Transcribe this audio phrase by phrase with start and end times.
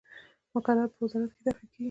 [0.53, 1.79] مقرره په وزارت کې طرح کیږي.